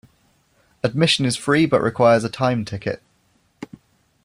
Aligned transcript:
Admission 0.83 1.25
is 1.27 1.35
free, 1.37 1.67
but 1.67 1.79
requires 1.79 2.23
a 2.23 2.27
time 2.29 2.65
ticket. 2.65 3.03